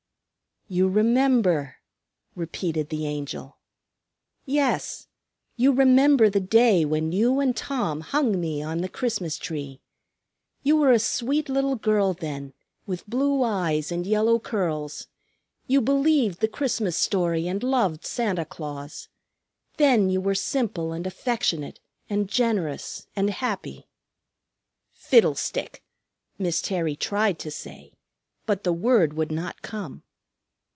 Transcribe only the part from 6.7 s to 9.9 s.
when you and Tom hung me on the Christmas tree.